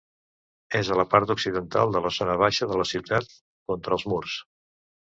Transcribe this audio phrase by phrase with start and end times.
[0.79, 3.33] És a la part occidental de la zona baixa de la ciutat,
[3.73, 4.43] contra els murs.